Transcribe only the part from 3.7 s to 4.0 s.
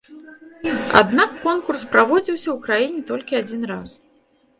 раз.